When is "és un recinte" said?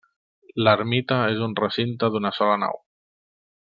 1.35-2.13